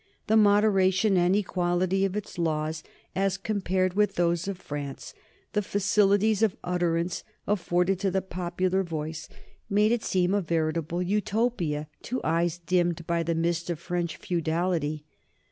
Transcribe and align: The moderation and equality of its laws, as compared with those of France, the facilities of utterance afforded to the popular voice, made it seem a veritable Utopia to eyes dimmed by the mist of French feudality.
The 0.25 0.35
moderation 0.35 1.15
and 1.15 1.35
equality 1.35 2.05
of 2.05 2.15
its 2.17 2.39
laws, 2.39 2.81
as 3.15 3.37
compared 3.37 3.93
with 3.93 4.15
those 4.15 4.47
of 4.47 4.57
France, 4.57 5.13
the 5.53 5.61
facilities 5.61 6.41
of 6.41 6.57
utterance 6.63 7.23
afforded 7.45 7.99
to 7.99 8.09
the 8.09 8.23
popular 8.23 8.81
voice, 8.81 9.29
made 9.69 9.91
it 9.91 10.03
seem 10.03 10.33
a 10.33 10.41
veritable 10.41 11.03
Utopia 11.03 11.87
to 12.01 12.19
eyes 12.23 12.57
dimmed 12.57 13.05
by 13.05 13.21
the 13.21 13.35
mist 13.35 13.69
of 13.69 13.77
French 13.79 14.17
feudality. 14.17 15.03